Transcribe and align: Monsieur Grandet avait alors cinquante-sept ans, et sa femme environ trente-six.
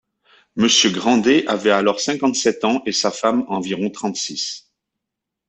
Monsieur 0.55 0.89
Grandet 0.89 1.45
avait 1.45 1.69
alors 1.69 1.99
cinquante-sept 1.99 2.65
ans, 2.65 2.81
et 2.87 2.91
sa 2.91 3.11
femme 3.11 3.45
environ 3.47 3.91
trente-six. 3.91 4.71